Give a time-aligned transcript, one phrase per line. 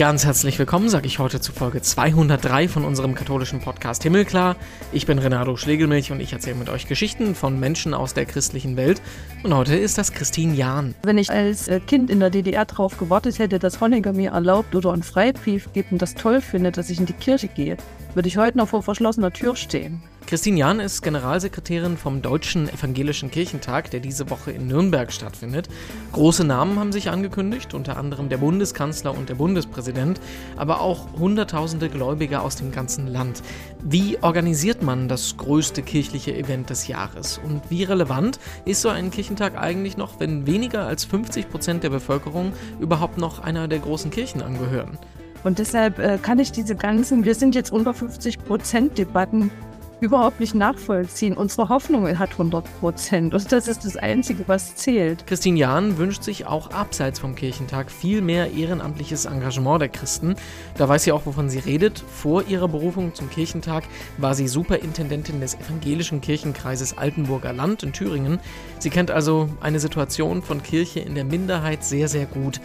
[0.00, 4.56] Ganz herzlich willkommen, sage ich heute zu Folge 203 von unserem katholischen Podcast Himmelklar.
[4.92, 8.78] Ich bin Renato Schlegelmilch und ich erzähle mit euch Geschichten von Menschen aus der christlichen
[8.78, 9.02] Welt.
[9.42, 10.94] Und heute ist das Christine Jahn.
[11.02, 14.74] Wenn ich als äh, Kind in der DDR darauf gewartet hätte, dass Honecker mir erlaubt
[14.74, 17.76] oder einen Freibrief gibt und das toll findet, dass ich in die Kirche gehe,
[18.14, 20.02] würde ich heute noch vor verschlossener Tür stehen.
[20.30, 25.68] Christine Jahn ist Generalsekretärin vom Deutschen Evangelischen Kirchentag, der diese Woche in Nürnberg stattfindet.
[26.12, 30.20] Große Namen haben sich angekündigt, unter anderem der Bundeskanzler und der Bundespräsident,
[30.56, 33.42] aber auch Hunderttausende Gläubige aus dem ganzen Land.
[33.82, 37.40] Wie organisiert man das größte kirchliche Event des Jahres?
[37.42, 41.90] Und wie relevant ist so ein Kirchentag eigentlich noch, wenn weniger als 50 Prozent der
[41.90, 44.96] Bevölkerung überhaupt noch einer der großen Kirchen angehören?
[45.42, 49.50] Und deshalb äh, kann ich diese ganzen, wir sind jetzt unter 50 Prozent Debatten
[50.00, 51.34] überhaupt nicht nachvollziehen.
[51.36, 55.26] Unsere Hoffnung hat 100 Prozent und das ist das Einzige, was zählt.
[55.26, 60.36] Christine Jahn wünscht sich auch abseits vom Kirchentag viel mehr ehrenamtliches Engagement der Christen.
[60.76, 62.02] Da weiß sie auch, wovon sie redet.
[62.08, 63.84] Vor ihrer Berufung zum Kirchentag
[64.18, 68.40] war sie Superintendentin des evangelischen Kirchenkreises Altenburger Land in Thüringen.
[68.78, 72.60] Sie kennt also eine Situation von Kirche in der Minderheit sehr, sehr gut.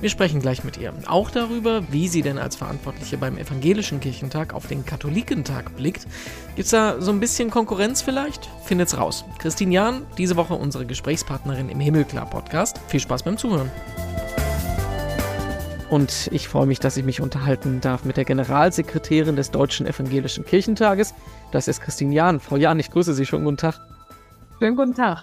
[0.00, 0.92] Wir sprechen gleich mit ihr.
[1.06, 6.06] Auch darüber, wie sie denn als Verantwortliche beim Evangelischen Kirchentag auf den Katholikentag blickt.
[6.54, 8.50] Gibt's da so ein bisschen Konkurrenz vielleicht?
[8.64, 9.24] Findet's raus.
[9.38, 12.78] Christine Jahn, diese Woche unsere Gesprächspartnerin im Himmelklar-Podcast.
[12.88, 13.70] Viel Spaß beim Zuhören.
[15.88, 20.44] Und ich freue mich, dass ich mich unterhalten darf mit der Generalsekretärin des Deutschen Evangelischen
[20.44, 21.14] Kirchentages.
[21.52, 22.40] Das ist Christine Jahn.
[22.40, 23.24] Frau Jahn, ich grüße Sie.
[23.24, 23.80] Schönen guten Tag.
[24.58, 25.22] Schönen guten Tag.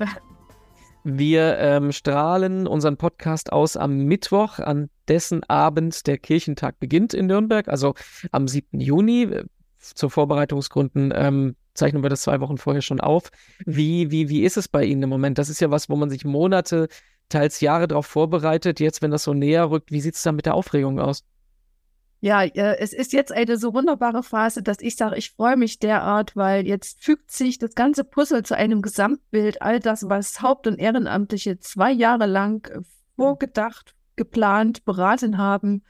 [1.03, 7.27] Wir ähm, strahlen unseren Podcast aus am Mittwoch, an dessen Abend der Kirchentag beginnt in
[7.27, 7.93] Nürnberg, also
[8.31, 8.79] am 7.
[8.79, 9.41] Juni.
[9.79, 13.31] Zu Vorbereitungsgründen ähm, zeichnen wir das zwei Wochen vorher schon auf.
[13.65, 15.37] Wie, wie, wie ist es bei Ihnen im Moment?
[15.37, 16.87] Das ist ja was, wo man sich Monate,
[17.27, 18.79] teils Jahre darauf vorbereitet.
[18.79, 21.25] Jetzt, wenn das so näher rückt, wie sieht es da mit der Aufregung aus?
[22.23, 25.79] Ja, äh, es ist jetzt eine so wunderbare Phase, dass ich sage, ich freue mich
[25.79, 29.61] derart, weil jetzt fügt sich das ganze Puzzle zu einem Gesamtbild.
[29.61, 32.79] All das, was Haupt- und Ehrenamtliche zwei Jahre lang äh,
[33.17, 35.83] vorgedacht, geplant, beraten haben,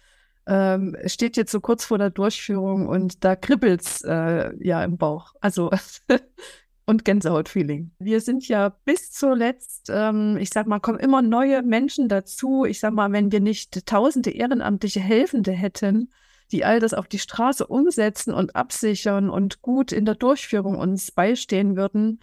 [0.47, 5.35] ähm, steht jetzt so kurz vor der Durchführung und da kribbelt's äh, ja im Bauch.
[5.39, 5.69] Also
[6.87, 7.91] und Gänsehaut-Feeling.
[7.99, 12.65] Wir sind ja bis zuletzt, ähm, ich sag mal, kommen immer neue Menschen dazu.
[12.65, 16.09] Ich sag mal, wenn wir nicht tausende ehrenamtliche Helfende hätten,
[16.53, 21.11] die all das auf die Straße umsetzen und absichern und gut in der Durchführung uns
[21.11, 22.21] beistehen würden.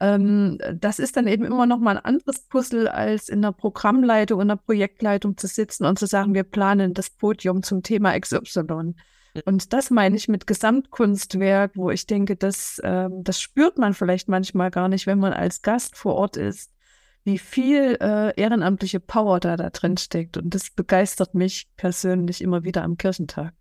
[0.00, 4.40] Ähm, das ist dann eben immer noch mal ein anderes Puzzle, als in der Programmleitung,
[4.40, 8.94] in der Projektleitung zu sitzen und zu sagen, wir planen das Podium zum Thema XY.
[9.44, 14.28] Und das meine ich mit Gesamtkunstwerk, wo ich denke, das, ähm, das spürt man vielleicht
[14.28, 16.70] manchmal gar nicht, wenn man als Gast vor Ort ist,
[17.24, 20.36] wie viel äh, ehrenamtliche Power da, da drin steckt.
[20.36, 23.54] Und das begeistert mich persönlich immer wieder am Kirchentag.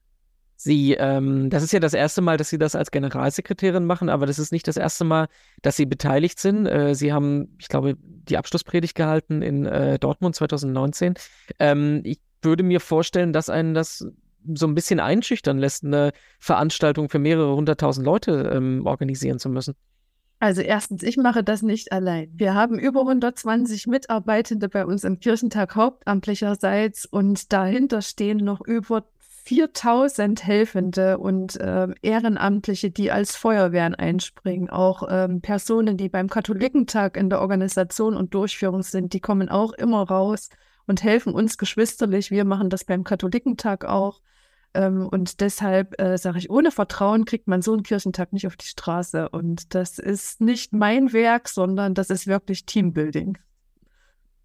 [0.63, 4.27] Sie, ähm, das ist ja das erste Mal, dass Sie das als Generalsekretärin machen, aber
[4.27, 5.27] das ist nicht das erste Mal,
[5.63, 6.67] dass Sie beteiligt sind.
[6.67, 11.15] Äh, Sie haben, ich glaube, die Abschlusspredigt gehalten in äh, Dortmund 2019.
[11.57, 14.05] Ähm, ich würde mir vorstellen, dass einen das
[14.53, 19.73] so ein bisschen einschüchtern lässt, eine Veranstaltung für mehrere hunderttausend Leute ähm, organisieren zu müssen.
[20.39, 22.31] Also erstens, ich mache das nicht allein.
[22.35, 29.05] Wir haben über 120 Mitarbeitende bei uns im Kirchentag hauptamtlicherseits und dahinter stehen noch über
[29.43, 34.69] 4000 Helfende und äh, Ehrenamtliche, die als Feuerwehren einspringen.
[34.69, 39.73] Auch ähm, Personen, die beim Katholikentag in der Organisation und Durchführung sind, die kommen auch
[39.73, 40.49] immer raus
[40.87, 42.31] und helfen uns geschwisterlich.
[42.31, 44.21] Wir machen das beim Katholikentag auch.
[44.73, 48.55] Ähm, und deshalb äh, sage ich, ohne Vertrauen kriegt man so einen Kirchentag nicht auf
[48.55, 49.29] die Straße.
[49.29, 53.37] Und das ist nicht mein Werk, sondern das ist wirklich Teambuilding.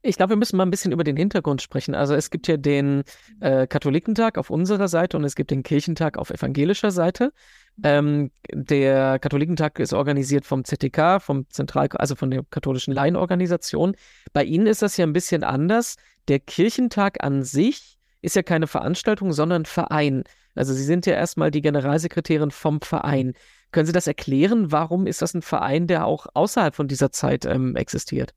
[0.08, 1.96] Ich glaube, wir müssen mal ein bisschen über den Hintergrund sprechen.
[1.96, 3.02] Also es gibt ja den
[3.40, 7.32] äh, Katholikentag auf unserer Seite und es gibt den Kirchentag auf evangelischer Seite.
[7.82, 13.96] Ähm, der Katholikentag ist organisiert vom ZTK, vom Zentral, also von der katholischen Laienorganisation.
[14.32, 15.96] Bei Ihnen ist das ja ein bisschen anders.
[16.28, 20.22] Der Kirchentag an sich ist ja keine Veranstaltung, sondern Verein.
[20.54, 23.32] Also Sie sind ja erstmal die Generalsekretärin vom Verein.
[23.72, 24.70] Können Sie das erklären?
[24.70, 28.34] Warum ist das ein Verein, der auch außerhalb von dieser Zeit ähm, existiert?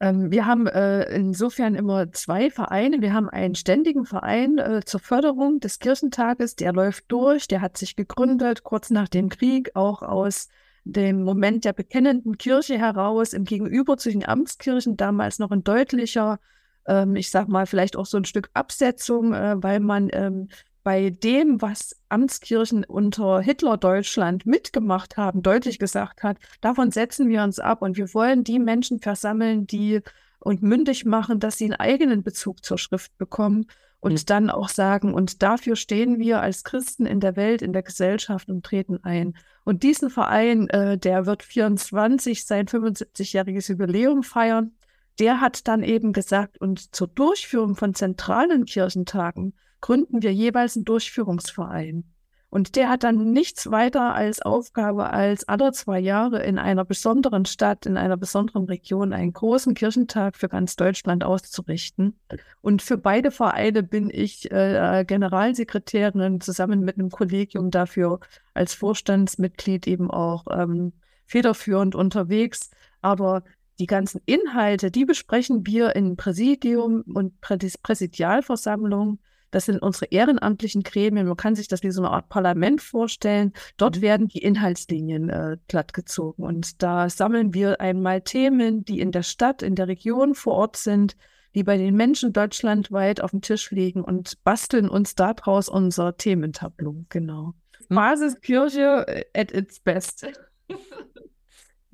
[0.00, 3.00] Ähm, wir haben äh, insofern immer zwei Vereine.
[3.00, 7.78] Wir haben einen ständigen Verein äh, zur Förderung des Kirchentages, der läuft durch, der hat
[7.78, 10.48] sich gegründet kurz nach dem Krieg, auch aus
[10.84, 16.38] dem Moment der bekennenden Kirche heraus, im Gegenüber zu den Amtskirchen, damals noch ein deutlicher,
[16.86, 20.48] ähm, ich sag mal, vielleicht auch so ein Stück Absetzung, äh, weil man ähm,
[20.86, 27.58] bei dem, was Amtskirchen unter Hitler-Deutschland mitgemacht haben, deutlich gesagt hat, davon setzen wir uns
[27.58, 30.00] ab und wir wollen die Menschen versammeln, die
[30.38, 33.66] und mündig machen, dass sie einen eigenen Bezug zur Schrift bekommen.
[33.98, 34.26] und mhm.
[34.26, 38.48] dann auch sagen, und dafür stehen wir als Christen in der Welt, in der Gesellschaft
[38.48, 39.34] und treten ein.
[39.64, 44.76] Und diesen Verein, äh, der wird 24 sein 75-jähriges Jubiläum feiern.
[45.18, 49.54] Der hat dann eben gesagt, und zur Durchführung von zentralen Kirchentagen
[49.86, 52.02] gründen wir jeweils einen Durchführungsverein.
[52.50, 57.44] Und der hat dann nichts weiter als Aufgabe, als alle zwei Jahre in einer besonderen
[57.44, 62.18] Stadt, in einer besonderen Region einen großen Kirchentag für ganz Deutschland auszurichten.
[62.62, 68.18] Und für beide Vereine bin ich äh, Generalsekretärin zusammen mit einem Kollegium dafür
[68.54, 70.94] als Vorstandsmitglied eben auch ähm,
[71.26, 72.70] federführend unterwegs.
[73.02, 73.44] Aber
[73.78, 79.20] die ganzen Inhalte, die besprechen wir in Präsidium und Präsidialversammlung
[79.50, 81.26] das sind unsere ehrenamtlichen Gremien.
[81.26, 83.52] Man kann sich das wie so eine Art Parlament vorstellen.
[83.76, 84.02] Dort mhm.
[84.02, 86.44] werden die Inhaltslinien äh, glattgezogen.
[86.44, 90.76] Und da sammeln wir einmal Themen, die in der Stadt, in der Region vor Ort
[90.76, 91.16] sind,
[91.54, 97.04] die bei den Menschen deutschlandweit auf dem Tisch liegen und basteln uns daraus unser Thementableau.
[97.08, 97.54] Genau.
[97.88, 97.94] Mhm.
[97.94, 100.26] Basiskirche at its best.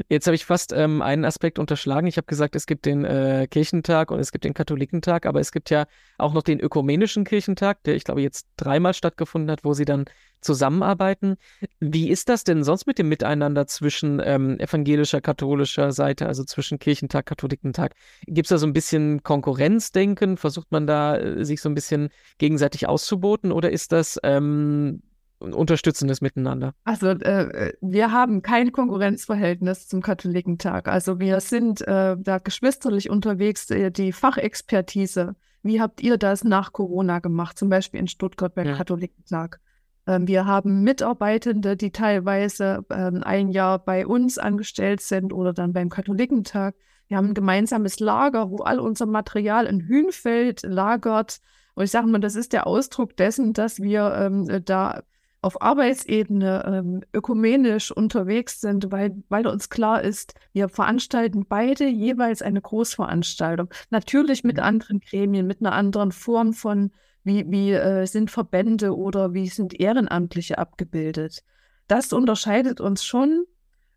[0.08, 2.06] Jetzt habe ich fast ähm, einen Aspekt unterschlagen.
[2.06, 5.52] Ich habe gesagt, es gibt den äh, Kirchentag und es gibt den Katholikentag, aber es
[5.52, 5.86] gibt ja
[6.18, 10.06] auch noch den ökumenischen Kirchentag, der ich glaube jetzt dreimal stattgefunden hat, wo sie dann
[10.40, 11.36] zusammenarbeiten.
[11.78, 16.78] Wie ist das denn sonst mit dem Miteinander zwischen ähm, evangelischer, katholischer Seite, also zwischen
[16.78, 17.94] Kirchentag, Katholikentag?
[18.26, 20.36] Gibt es da so ein bisschen Konkurrenzdenken?
[20.36, 22.08] Versucht man da äh, sich so ein bisschen
[22.38, 25.02] gegenseitig auszuboten oder ist das ähm,
[25.42, 26.74] unterstützendes Miteinander?
[26.84, 30.88] Also äh, wir haben kein Konkurrenzverhältnis zum Katholikentag.
[30.88, 35.34] Also wir sind äh, da geschwisterlich unterwegs, äh, die Fachexpertise.
[35.62, 38.76] Wie habt ihr das nach Corona gemacht, zum Beispiel in Stuttgart beim ja.
[38.76, 39.60] Katholikentag?
[40.06, 45.72] Ähm, wir haben Mitarbeitende, die teilweise ähm, ein Jahr bei uns angestellt sind oder dann
[45.72, 46.74] beim Katholikentag.
[47.08, 51.40] Wir haben ein gemeinsames Lager, wo all unser Material in Hünfeld lagert.
[51.74, 55.02] Und ich sage mal, das ist der Ausdruck dessen, dass wir ähm, da
[55.42, 62.42] auf Arbeitsebene ähm, ökumenisch unterwegs sind, weil, weil uns klar ist, wir veranstalten beide jeweils
[62.42, 63.68] eine Großveranstaltung.
[63.90, 64.62] Natürlich mit mhm.
[64.62, 66.92] anderen Gremien, mit einer anderen Form von,
[67.24, 71.42] wie, wie äh, sind Verbände oder wie sind Ehrenamtliche abgebildet.
[71.88, 73.44] Das unterscheidet uns schon,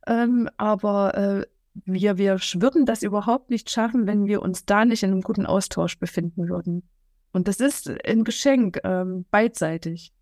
[0.07, 1.45] ähm, aber äh,
[1.86, 5.45] wir, wir würden das überhaupt nicht schaffen, wenn wir uns da nicht in einem guten
[5.45, 6.89] Austausch befinden würden.
[7.33, 10.15] Und das ist ein Geschenk, ähm, beidseitig.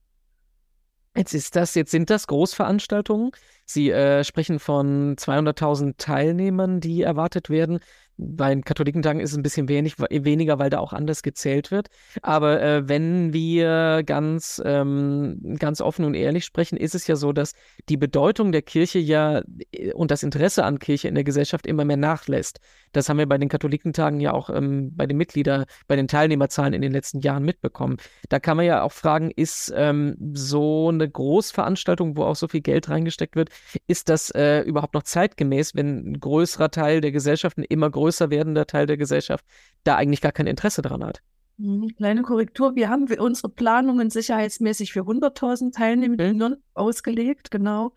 [1.24, 3.32] Jetzt ist das, jetzt sind das Großveranstaltungen.
[3.74, 7.80] Sie äh, sprechen von 200.000 Teilnehmern, die erwartet werden.
[8.18, 11.88] Bei den Katholikentagen ist es ein bisschen wenig, weniger, weil da auch anders gezählt wird.
[12.22, 17.34] Aber äh, wenn wir ganz, ähm, ganz offen und ehrlich sprechen, ist es ja so,
[17.34, 17.54] dass
[17.90, 19.42] die Bedeutung der Kirche ja
[19.72, 22.60] äh, und das Interesse an Kirche in der Gesellschaft immer mehr nachlässt.
[22.92, 26.74] Das haben wir bei den Katholikentagen ja auch ähm, bei den Mitglieder, bei den Teilnehmerzahlen
[26.74, 27.98] in den letzten Jahren mitbekommen.
[28.30, 32.62] Da kann man ja auch fragen, ist ähm, so eine Großveranstaltung, wo auch so viel
[32.62, 33.50] Geld reingesteckt wird,
[33.88, 38.30] ist das äh, überhaupt noch zeitgemäß, wenn ein größerer Teil der Gesellschaft, ein immer größer
[38.30, 39.46] werdender Teil der Gesellschaft,
[39.84, 41.22] da eigentlich gar kein Interesse daran hat?
[41.58, 42.76] Mhm, kleine Korrektur.
[42.76, 46.58] Wir haben unsere Planungen sicherheitsmäßig für 100.000 Teilnehmer mhm.
[46.74, 47.94] ausgelegt, genau.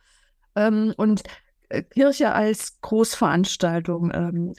[0.54, 1.22] Ähm, und
[1.68, 4.10] äh, Kirche als Großveranstaltung.
[4.12, 4.54] Ähm,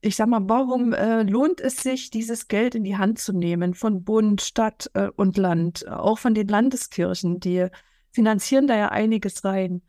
[0.00, 3.74] ich sag mal, warum äh, lohnt es sich, dieses Geld in die Hand zu nehmen
[3.74, 7.66] von Bund, Stadt äh, und Land, auch von den Landeskirchen, die
[8.12, 9.82] finanzieren da ja einiges rein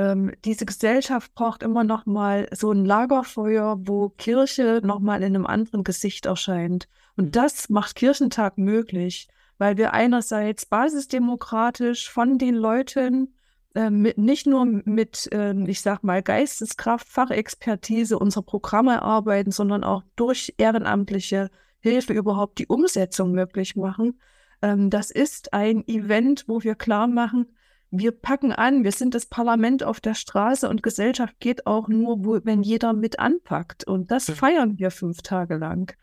[0.00, 5.34] ähm, diese Gesellschaft braucht immer noch mal so ein Lagerfeuer, wo Kirche noch mal in
[5.34, 6.88] einem anderen Gesicht erscheint.
[7.18, 7.32] Und mhm.
[7.32, 9.28] das macht Kirchentag möglich,
[9.58, 13.34] weil wir einerseits basisdemokratisch von den Leuten
[13.74, 19.84] äh, mit, nicht nur mit, äh, ich sag mal, Geisteskraft, Fachexpertise unsere Programme arbeiten, sondern
[19.84, 24.18] auch durch ehrenamtliche Hilfe überhaupt die Umsetzung möglich machen.
[24.62, 27.48] Ähm, das ist ein Event, wo wir klar machen,
[27.90, 32.24] wir packen an, wir sind das Parlament auf der Straße und Gesellschaft geht auch nur,
[32.24, 33.84] wo, wenn jeder mit anpackt.
[33.84, 35.94] Und das feiern wir fünf Tage lang.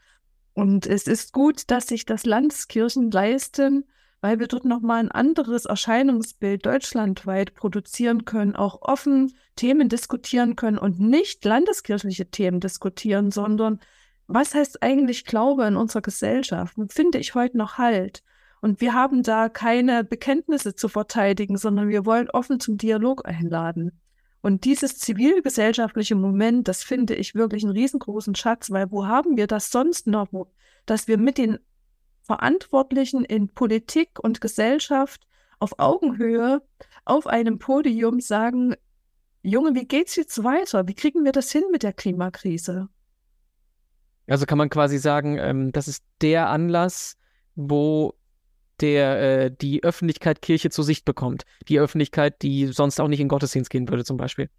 [0.53, 3.85] Und es ist gut, dass sich das Landeskirchen leisten,
[4.21, 10.77] weil wir dort nochmal ein anderes Erscheinungsbild deutschlandweit produzieren können, auch offen Themen diskutieren können
[10.77, 13.79] und nicht landeskirchliche Themen diskutieren, sondern
[14.25, 16.75] was heißt eigentlich Glaube in unserer Gesellschaft?
[16.89, 18.23] Finde ich heute noch Halt?
[18.61, 23.99] Und wir haben da keine Bekenntnisse zu verteidigen, sondern wir wollen offen zum Dialog einladen.
[24.41, 29.47] Und dieses zivilgesellschaftliche Moment, das finde ich wirklich einen riesengroßen Schatz, weil wo haben wir
[29.47, 30.29] das sonst noch,
[30.85, 31.59] dass wir mit den
[32.21, 35.27] Verantwortlichen in Politik und Gesellschaft
[35.59, 36.61] auf Augenhöhe
[37.05, 38.75] auf einem Podium sagen,
[39.41, 40.87] Junge, wie geht's jetzt weiter?
[40.87, 42.89] Wie kriegen wir das hin mit der Klimakrise?
[44.27, 47.17] Also kann man quasi sagen, ähm, das ist der Anlass,
[47.55, 48.13] wo
[48.81, 51.43] der äh, die Öffentlichkeit Kirche zu Sicht bekommt.
[51.67, 54.49] Die Öffentlichkeit, die sonst auch nicht in Gottesdienst gehen würde, zum Beispiel.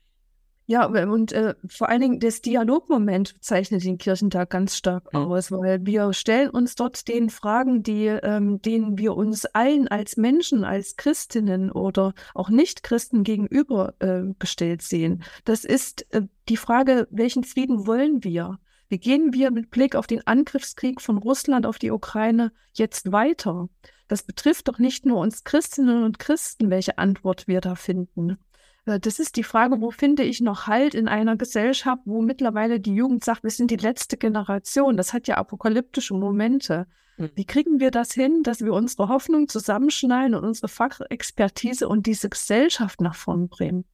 [0.70, 5.20] Ja, und äh, vor allen Dingen das Dialogmoment zeichnet den Kirchentag ganz stark mhm.
[5.20, 10.18] aus, weil wir stellen uns dort den Fragen, die, ähm, denen wir uns allen als
[10.18, 15.25] Menschen, als Christinnen oder auch Nicht-Christen gegenüber äh, gestellt sehen.
[15.46, 18.58] Das ist äh, die Frage, welchen Frieden wollen wir?
[18.88, 23.68] Wie gehen wir mit Blick auf den Angriffskrieg von Russland auf die Ukraine jetzt weiter?
[24.09, 28.38] Das betrifft doch nicht nur uns Christinnen und Christen, welche Antwort wir da finden.
[28.87, 32.80] Äh, das ist die Frage, wo finde ich noch Halt in einer Gesellschaft, wo mittlerweile
[32.80, 34.97] die Jugend sagt, wir sind die letzte Generation.
[34.97, 36.87] Das hat ja apokalyptische Momente.
[37.16, 37.30] Hm.
[37.35, 42.30] Wie kriegen wir das hin, dass wir unsere Hoffnung zusammenschneiden und unsere Fachexpertise und diese
[42.30, 43.85] Gesellschaft nach vorn bringen?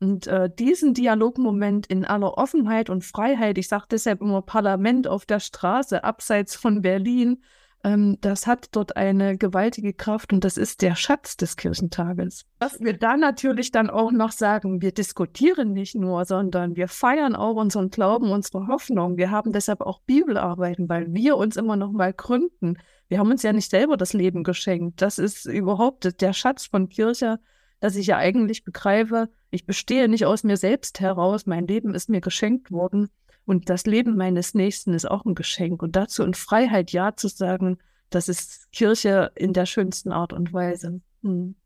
[0.00, 5.24] Und äh, diesen Dialogmoment in aller Offenheit und Freiheit, ich sage deshalb immer Parlament auf
[5.24, 7.42] der Straße, abseits von Berlin,
[7.84, 12.46] ähm, das hat dort eine gewaltige Kraft und das ist der Schatz des Kirchentages.
[12.58, 17.36] Was wir da natürlich dann auch noch sagen, wir diskutieren nicht nur, sondern wir feiern
[17.36, 19.18] auch unseren Glauben, unsere Hoffnung.
[19.18, 22.78] Wir haben deshalb auch Bibelarbeiten, weil wir uns immer noch mal gründen.
[23.08, 25.02] Wir haben uns ja nicht selber das Leben geschenkt.
[25.02, 27.38] Das ist überhaupt der Schatz von Kirche,
[27.80, 32.08] dass ich ja eigentlich begreife, ich bestehe nicht aus mir selbst heraus, mein Leben ist
[32.08, 33.08] mir geschenkt worden
[33.44, 35.82] und das Leben meines Nächsten ist auch ein Geschenk.
[35.82, 37.78] Und dazu in Freiheit Ja zu sagen,
[38.10, 41.00] das ist Kirche in der schönsten Art und Weise.
[41.22, 41.56] Hm.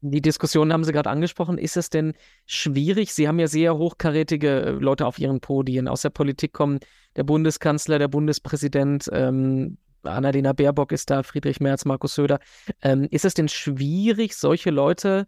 [0.00, 1.58] Die Diskussion haben Sie gerade angesprochen.
[1.58, 2.14] Ist es denn
[2.46, 3.12] schwierig?
[3.12, 5.88] Sie haben ja sehr hochkarätige äh, Leute auf Ihren Podien.
[5.88, 6.78] Aus der Politik kommen
[7.16, 9.76] der Bundeskanzler, der Bundespräsident, ähm,
[10.10, 12.38] Annalena Baerbock ist da, Friedrich Merz, Markus Söder.
[12.82, 15.26] Ähm, ist es denn schwierig, solche Leute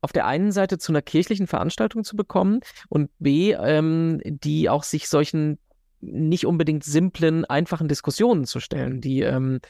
[0.00, 4.82] auf der einen Seite zu einer kirchlichen Veranstaltung zu bekommen und B, ähm, die auch
[4.82, 5.58] sich solchen
[6.00, 9.60] nicht unbedingt simplen, einfachen Diskussionen zu stellen, die, ähm,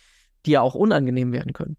[0.46, 1.76] die ja auch unangenehm werden können.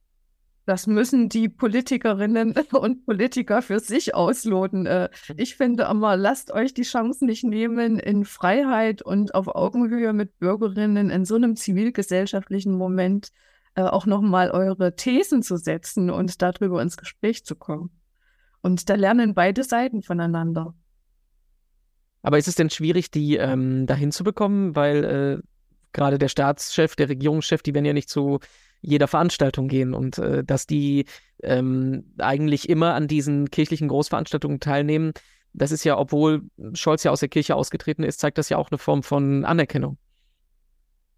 [0.65, 4.85] Das müssen die Politikerinnen und Politiker für sich ausloten.
[4.85, 10.13] Äh, ich finde immer, lasst euch die Chance nicht nehmen, in Freiheit und auf Augenhöhe
[10.13, 13.31] mit Bürgerinnen in so einem zivilgesellschaftlichen Moment
[13.75, 17.91] äh, auch nochmal eure Thesen zu setzen und darüber ins Gespräch zu kommen.
[18.61, 20.73] Und da lernen beide Seiten voneinander.
[22.21, 24.77] Aber ist es denn schwierig, die ähm, dahin zu bekommen?
[24.77, 25.47] Weil äh,
[25.91, 28.39] gerade der Staatschef, der Regierungschef, die werden ja nicht zu
[28.83, 31.05] jeder Veranstaltung gehen und äh, dass die
[31.41, 35.13] ähm, eigentlich immer an diesen kirchlichen Großveranstaltungen teilnehmen,
[35.53, 38.69] das ist ja, obwohl Scholz ja aus der Kirche ausgetreten ist, zeigt das ja auch
[38.71, 39.97] eine Form von Anerkennung.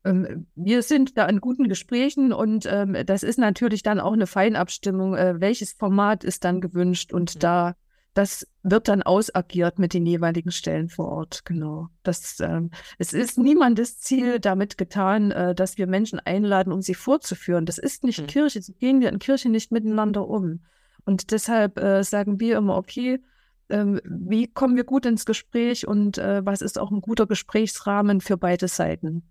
[0.03, 4.27] Ähm, wir sind da in guten Gesprächen und ähm, das ist natürlich dann auch eine
[4.27, 7.39] Feinabstimmung, äh, welches Format ist dann gewünscht und mhm.
[7.39, 7.75] da
[8.15, 11.43] das wird dann ausagiert mit den jeweiligen Stellen vor Ort.
[11.43, 11.89] Genau.
[12.01, 16.95] Das, ähm, es ist niemandes Ziel damit getan, äh, dass wir Menschen einladen, um sie
[16.95, 17.65] vorzuführen.
[17.65, 18.27] Das ist nicht mhm.
[18.27, 18.61] Kirche.
[18.61, 20.61] So gehen wir in Kirche nicht miteinander um.
[21.03, 23.21] Und deshalb äh, sagen wir immer, okay,
[23.69, 28.21] ähm, wie kommen wir gut ins Gespräch und äh, was ist auch ein guter Gesprächsrahmen
[28.21, 29.29] für beide Seiten?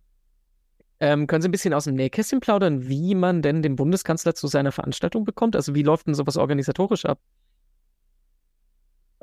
[1.01, 4.47] Ähm, können Sie ein bisschen aus dem Nähkästchen plaudern, wie man denn den Bundeskanzler zu
[4.47, 5.57] seiner Veranstaltung bekommt?
[5.57, 7.19] Also wie läuft denn sowas organisatorisch ab?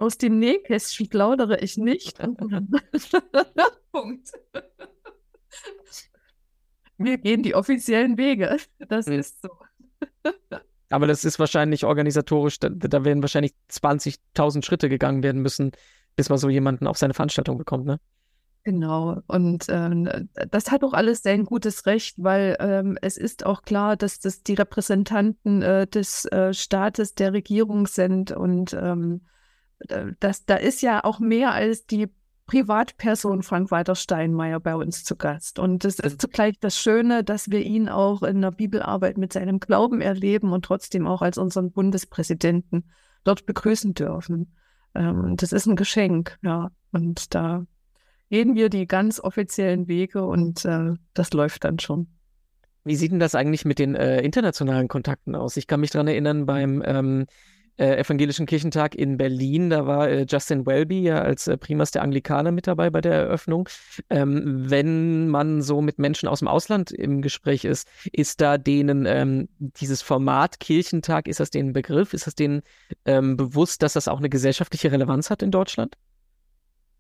[0.02, 2.18] Aus dem Nähkästchen plaudere ich nicht.
[3.92, 4.32] Punkt.
[6.98, 8.58] Wir gehen die offiziellen Wege.
[8.90, 9.20] Das hm.
[9.20, 9.50] ist so.
[10.90, 15.72] Aber das ist wahrscheinlich organisatorisch, da, da werden wahrscheinlich 20.000 Schritte gegangen werden müssen,
[16.16, 18.00] bis man so jemanden auf seine Veranstaltung bekommt, ne?
[18.64, 19.22] Genau.
[19.28, 20.10] Und ähm,
[20.50, 24.42] das hat auch alles sein gutes Recht, weil ähm, es ist auch klar, dass das
[24.42, 28.32] die Repräsentanten äh, des äh, Staates, der Regierung sind.
[28.32, 29.22] Und ähm,
[30.20, 32.10] das, da ist ja auch mehr als die
[32.52, 35.58] Privatperson Frank-Walter Steinmeier bei uns zu Gast.
[35.58, 39.62] Und es ist zugleich das Schöne, dass wir ihn auch in der Bibelarbeit mit seinem
[39.62, 42.92] Glauben erleben und trotzdem auch als unseren Bundespräsidenten
[43.24, 44.56] dort begrüßen dürfen.
[44.96, 46.72] Ähm, das ist ein Geschenk, ja.
[46.92, 47.66] Und da
[48.30, 52.08] gehen wir die ganz offiziellen Wege und äh, das läuft dann schon.
[52.84, 55.56] Wie sieht denn das eigentlich mit den äh, internationalen Kontakten aus?
[55.56, 57.28] Ich kann mich daran erinnern, beim ähm,
[57.78, 62.04] äh, Evangelischen Kirchentag in Berlin, da war äh, Justin Welby ja als äh, Primas der
[62.04, 63.70] Anglikaner mit dabei bei der Eröffnung.
[64.10, 69.06] Ähm, wenn man so mit Menschen aus dem Ausland im Gespräch ist, ist da denen
[69.06, 72.14] ähm, dieses Format Kirchentag, ist das denen Begriff?
[72.14, 72.62] Ist das denen
[73.06, 75.96] ähm, bewusst, dass das auch eine gesellschaftliche Relevanz hat in Deutschland?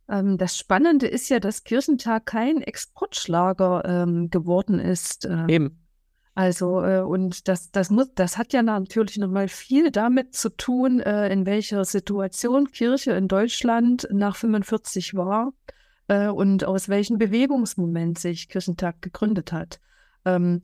[0.09, 5.25] Ähm, das Spannende ist ja, dass Kirchentag kein Exportschlager ähm, geworden ist.
[5.25, 5.77] Ähm, Eben.
[6.33, 11.01] Also, äh, und das, das muss, das hat ja natürlich nochmal viel damit zu tun,
[11.01, 15.53] äh, in welcher Situation Kirche in Deutschland nach 45 war
[16.07, 19.81] äh, und aus welchem Bewegungsmoment sich Kirchentag gegründet hat.
[20.25, 20.61] Ähm,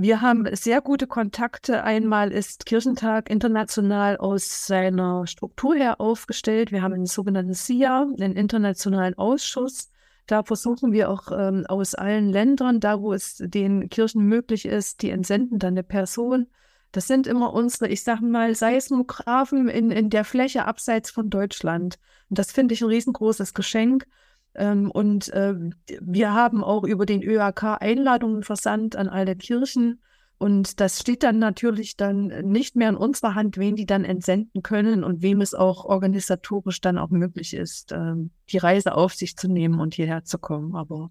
[0.00, 1.82] Wir haben sehr gute Kontakte.
[1.82, 6.70] Einmal ist Kirchentag international aus seiner Struktur her aufgestellt.
[6.70, 9.90] Wir haben einen sogenannten SIA, einen internationalen Ausschuss.
[10.28, 15.00] Da versuchen wir auch ähm, aus allen Ländern, da wo es den Kirchen möglich ist,
[15.00, 16.48] die entsenden dann eine Person.
[16.92, 21.98] Das sind immer unsere, ich sage mal, Seismographen in, in der Fläche abseits von Deutschland.
[22.28, 24.06] Und das finde ich ein riesengroßes Geschenk.
[24.54, 25.54] Ähm, und äh,
[26.02, 30.02] wir haben auch über den ÖAK Einladungen versandt an alle Kirchen.
[30.38, 34.62] Und das steht dann natürlich dann nicht mehr in unserer Hand, wen die dann entsenden
[34.62, 39.36] können und wem es auch organisatorisch dann auch möglich ist, ähm, die Reise auf sich
[39.36, 40.76] zu nehmen und hierher zu kommen.
[40.76, 41.10] Aber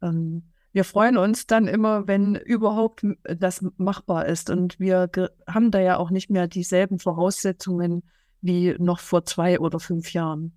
[0.00, 4.48] ähm, wir freuen uns dann immer, wenn überhaupt das machbar ist.
[4.48, 5.10] Und wir
[5.46, 8.02] haben da ja auch nicht mehr dieselben Voraussetzungen
[8.40, 10.54] wie noch vor zwei oder fünf Jahren.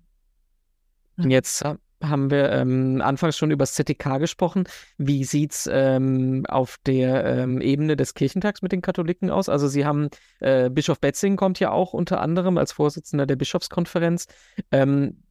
[1.18, 1.62] Jetzt
[2.02, 4.64] haben wir ähm, anfangs schon über das ZTK gesprochen.
[4.98, 9.48] Wie sieht es ähm, auf der ähm, Ebene des Kirchentags mit den Katholiken aus?
[9.48, 10.08] Also Sie haben,
[10.40, 14.26] äh, Bischof Betzing kommt ja auch unter anderem als Vorsitzender der Bischofskonferenz.
[14.70, 15.22] Ähm,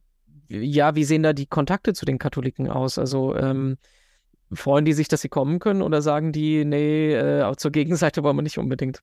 [0.48, 2.98] ja, wie sehen da die Kontakte zu den Katholiken aus?
[2.98, 3.78] Also ähm,
[4.52, 8.36] freuen die sich, dass sie kommen können oder sagen die, nee, äh, zur Gegenseite wollen
[8.36, 9.02] wir nicht unbedingt?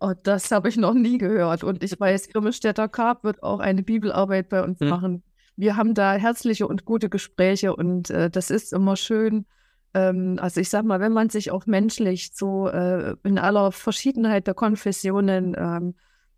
[0.00, 1.64] Oh, das habe ich noch nie gehört.
[1.64, 4.88] Und ich weiß, Irmestädter Karp wird auch eine Bibelarbeit bei uns hm.
[4.88, 5.22] machen
[5.56, 9.46] wir haben da herzliche und gute Gespräche und äh, das ist immer schön.
[9.94, 14.46] Ähm, also ich sage mal, wenn man sich auch menschlich so äh, in aller Verschiedenheit
[14.46, 15.94] der Konfessionen ähm,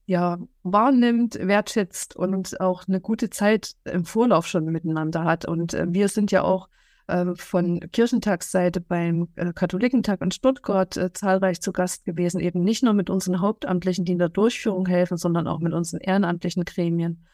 [0.06, 5.46] ja, wahrnimmt, wertschätzt und auch eine gute Zeit im Vorlauf schon miteinander hat.
[5.46, 6.68] Und äh, wir sind ja auch
[7.08, 12.84] äh, von Kirchentagsseite beim äh, Katholikentag in Stuttgart äh, zahlreich zu Gast gewesen, eben nicht
[12.84, 17.26] nur mit unseren Hauptamtlichen, die in der Durchführung helfen, sondern auch mit unseren ehrenamtlichen Gremien.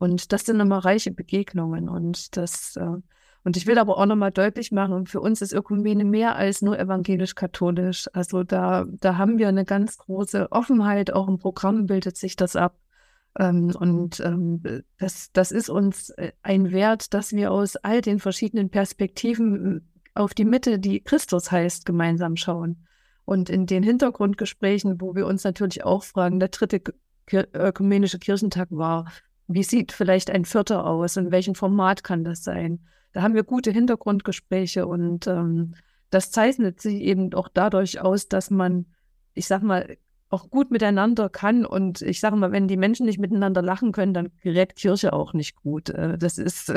[0.00, 1.90] Und das sind immer reiche Begegnungen.
[1.90, 2.96] Und das, äh,
[3.44, 6.78] und ich will aber auch nochmal deutlich machen, für uns ist Ökumene mehr als nur
[6.78, 8.08] evangelisch-katholisch.
[8.14, 12.56] Also da, da haben wir eine ganz große Offenheit, auch im Programm bildet sich das
[12.56, 12.78] ab.
[13.38, 14.62] Ähm, und ähm,
[14.96, 19.80] das, das ist uns äh, ein Wert, dass wir aus all den verschiedenen Perspektiven äh,
[20.14, 22.86] auf die Mitte, die Christus heißt, gemeinsam schauen.
[23.26, 26.80] Und in den Hintergrundgesprächen, wo wir uns natürlich auch fragen, der dritte
[27.30, 29.04] ökumenische Kirchentag war,
[29.52, 31.16] wie sieht vielleicht ein Vierter aus?
[31.16, 32.80] In welchem Format kann das sein?
[33.12, 35.74] Da haben wir gute Hintergrundgespräche und ähm,
[36.10, 38.86] das zeichnet sich eben auch dadurch aus, dass man,
[39.34, 39.96] ich sag mal,
[40.28, 41.66] auch gut miteinander kann.
[41.66, 45.32] Und ich sage mal, wenn die Menschen nicht miteinander lachen können, dann gerät Kirche auch
[45.32, 45.90] nicht gut.
[45.90, 46.72] Äh, das ist.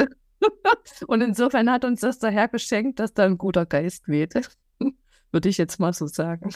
[1.07, 4.33] und insofern hat uns das der Herr geschenkt, dass da ein guter Geist weht.
[5.31, 6.49] Würde ich jetzt mal so sagen.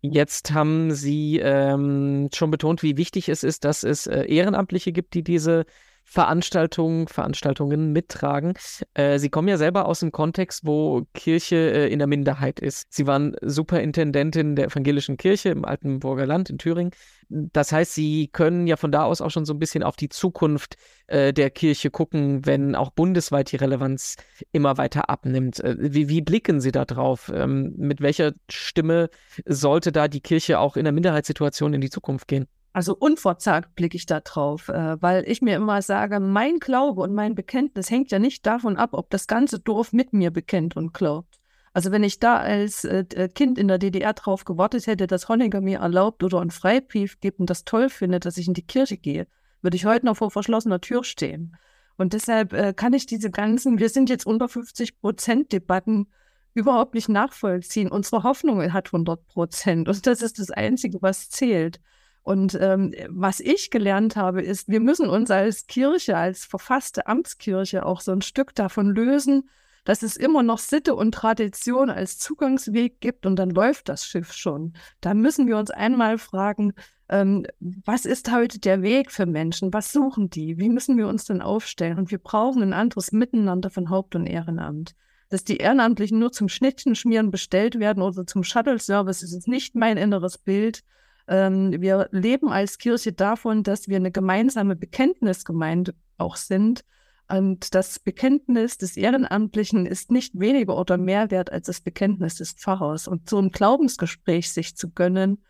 [0.00, 5.14] Jetzt haben Sie ähm, schon betont, wie wichtig es ist, dass es äh, Ehrenamtliche gibt,
[5.14, 5.64] die diese
[6.08, 8.54] Veranstaltungen, Veranstaltungen mittragen.
[8.94, 12.86] Äh, Sie kommen ja selber aus einem Kontext, wo Kirche äh, in der Minderheit ist.
[12.94, 16.92] Sie waren Superintendentin der evangelischen Kirche im Altenburger Land in Thüringen.
[17.28, 20.08] Das heißt, Sie können ja von da aus auch schon so ein bisschen auf die
[20.08, 20.76] Zukunft
[21.08, 24.14] äh, der Kirche gucken, wenn auch bundesweit die Relevanz
[24.52, 25.58] immer weiter abnimmt.
[25.58, 27.32] Äh, wie, wie, blicken Sie da drauf?
[27.34, 29.10] Ähm, mit welcher Stimme
[29.44, 32.46] sollte da die Kirche auch in der Minderheitssituation in die Zukunft gehen?
[32.76, 37.14] Also unverzagt blicke ich da drauf, äh, weil ich mir immer sage, mein Glaube und
[37.14, 40.92] mein Bekenntnis hängt ja nicht davon ab, ob das ganze Dorf mit mir bekennt und
[40.92, 41.40] glaubt.
[41.72, 45.30] Also wenn ich da als äh, äh Kind in der DDR drauf gewartet hätte, dass
[45.30, 48.66] Honecker mir erlaubt oder einen Freibrief gibt und das toll findet, dass ich in die
[48.66, 49.26] Kirche gehe,
[49.62, 51.56] würde ich heute noch vor verschlossener Tür stehen.
[51.96, 56.08] Und deshalb äh, kann ich diese ganzen, wir sind jetzt unter 50 Prozent Debatten
[56.52, 57.90] überhaupt nicht nachvollziehen.
[57.90, 61.80] Unsere Hoffnung hat 100 Prozent und das ist das Einzige, was zählt.
[62.26, 67.86] Und ähm, was ich gelernt habe, ist, wir müssen uns als Kirche, als verfasste Amtskirche
[67.86, 69.48] auch so ein Stück davon lösen,
[69.84, 74.32] dass es immer noch Sitte und Tradition als Zugangsweg gibt und dann läuft das Schiff
[74.32, 74.72] schon.
[75.00, 76.72] Da müssen wir uns einmal fragen,
[77.08, 79.72] ähm, was ist heute der Weg für Menschen?
[79.72, 80.58] Was suchen die?
[80.58, 81.96] Wie müssen wir uns denn aufstellen?
[81.96, 84.96] Und wir brauchen ein anderes Miteinander von Haupt- und Ehrenamt.
[85.28, 90.38] Dass die Ehrenamtlichen nur zum Schnittchenschmieren bestellt werden oder zum Shuttle-Service, ist nicht mein inneres
[90.38, 90.82] Bild.
[91.28, 96.84] Ähm, wir leben als Kirche davon, dass wir eine gemeinsame Bekenntnisgemeinde auch sind.
[97.28, 102.52] Und das Bekenntnis des Ehrenamtlichen ist nicht weniger oder mehr wert als das Bekenntnis des
[102.52, 103.08] Pfarrers.
[103.08, 105.42] Und so ein Glaubensgespräch sich zu gönnen,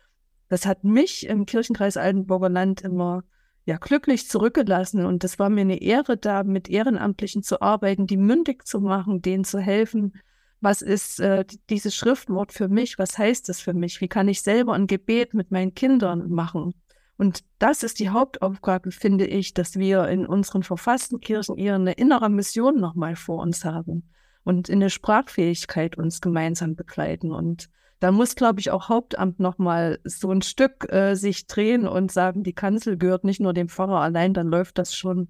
[0.49, 3.23] das hat mich im Kirchenkreis Altenburger Land immer
[3.65, 5.05] ja, glücklich zurückgelassen.
[5.05, 9.21] Und das war mir eine Ehre, da mit Ehrenamtlichen zu arbeiten, die mündig zu machen,
[9.21, 10.13] denen zu helfen,
[10.59, 14.41] was ist äh, dieses Schriftwort für mich, was heißt es für mich, wie kann ich
[14.41, 16.73] selber ein Gebet mit meinen Kindern machen.
[17.17, 21.93] Und das ist die Hauptaufgabe, finde ich, dass wir in unseren verfassten Kirchen eher eine
[21.93, 24.09] innere Mission nochmal vor uns haben
[24.43, 27.31] und in der Sprachfähigkeit uns gemeinsam begleiten.
[27.31, 32.11] Und da muss, glaube ich, auch Hauptamt nochmal so ein Stück äh, sich drehen und
[32.11, 35.29] sagen, die Kanzel gehört nicht nur dem Pfarrer allein, dann läuft das schon.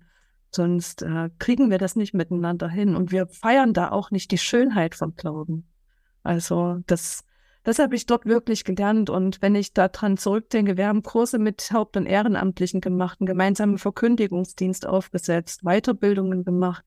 [0.52, 2.96] Sonst äh, kriegen wir das nicht miteinander hin.
[2.96, 5.68] Und wir feiern da auch nicht die Schönheit vom Glauben.
[6.24, 7.24] Also das,
[7.64, 9.10] das habe ich dort wirklich gelernt.
[9.10, 13.78] Und wenn ich daran zurückdenke, wir haben Kurse mit Haupt- und Ehrenamtlichen gemacht, einen gemeinsamen
[13.78, 16.84] Verkündigungsdienst aufgesetzt, Weiterbildungen gemacht.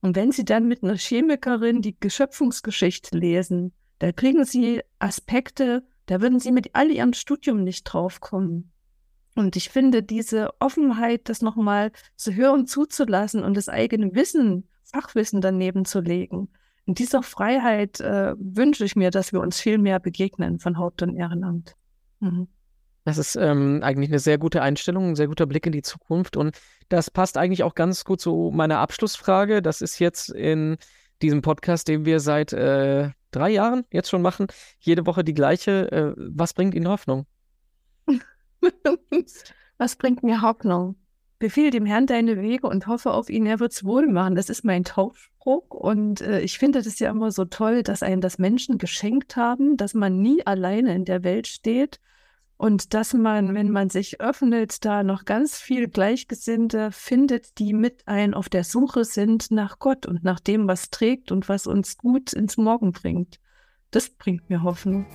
[0.00, 6.20] Und wenn Sie dann mit einer Chemikerin die Geschöpfungsgeschichte lesen, da kriegen Sie Aspekte, da
[6.20, 8.72] würden Sie mit all Ihrem Studium nicht draufkommen.
[9.36, 15.40] Und ich finde, diese Offenheit, das nochmal zu hören, zuzulassen und das eigene Wissen, Fachwissen
[15.40, 16.48] daneben zu legen,
[16.86, 21.02] in dieser Freiheit äh, wünsche ich mir, dass wir uns viel mehr begegnen von Haupt-
[21.02, 21.74] und Ehrenamt.
[22.20, 22.48] Mhm.
[23.04, 26.36] Das ist ähm, eigentlich eine sehr gute Einstellung, ein sehr guter Blick in die Zukunft.
[26.36, 29.62] Und das passt eigentlich auch ganz gut zu meiner Abschlussfrage.
[29.62, 30.76] Das ist jetzt in
[31.22, 34.46] diesem Podcast, den wir seit äh, drei Jahren jetzt schon machen,
[34.80, 35.92] jede Woche die gleiche.
[35.92, 37.26] Äh, was bringt Ihnen Hoffnung?
[39.78, 40.96] was bringt mir Hoffnung?
[41.38, 44.36] Befehle dem Herrn deine Wege und hoffe auf ihn, er wird's wohl machen.
[44.36, 45.68] Das ist mein Taufspruch.
[45.70, 49.76] Und äh, ich finde das ja immer so toll, dass einem das Menschen geschenkt haben,
[49.76, 52.00] dass man nie alleine in der Welt steht
[52.56, 58.08] und dass man, wenn man sich öffnet, da noch ganz viel Gleichgesinnte findet, die mit
[58.08, 61.98] ein auf der Suche sind nach Gott und nach dem, was trägt und was uns
[61.98, 63.40] gut ins Morgen bringt.
[63.90, 65.06] Das bringt mir Hoffnung.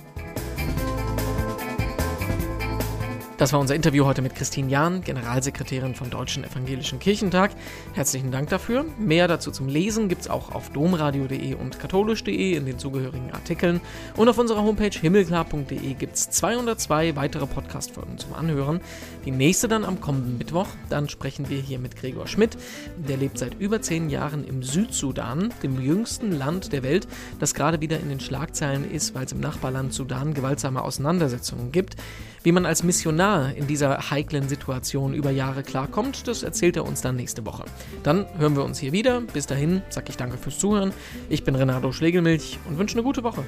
[3.42, 7.50] Das war unser Interview heute mit Christine Jahn, Generalsekretärin vom Deutschen Evangelischen Kirchentag.
[7.92, 8.84] Herzlichen Dank dafür.
[9.00, 13.80] Mehr dazu zum Lesen gibt es auch auf domradio.de und katholisch.de in den zugehörigen Artikeln.
[14.16, 18.80] Und auf unserer Homepage himmelklar.de gibt es 202 weitere Podcast-Folgen zum Anhören.
[19.24, 20.68] Die nächste dann am kommenden Mittwoch.
[20.88, 22.56] Dann sprechen wir hier mit Gregor Schmidt.
[22.96, 27.08] Der lebt seit über zehn Jahren im Südsudan, dem jüngsten Land der Welt,
[27.40, 31.96] das gerade wieder in den Schlagzeilen ist, weil es im Nachbarland Sudan gewaltsame Auseinandersetzungen gibt.
[32.44, 37.00] Wie man als Missionar in dieser heiklen Situation über Jahre klarkommt, das erzählt er uns
[37.00, 37.64] dann nächste Woche.
[38.02, 39.20] Dann hören wir uns hier wieder.
[39.20, 40.92] Bis dahin sage ich danke fürs Zuhören.
[41.28, 43.44] Ich bin Renato Schlegelmilch und wünsche eine gute Woche.